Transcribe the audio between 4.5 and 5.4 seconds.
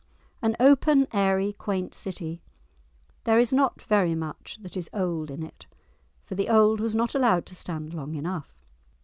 that is old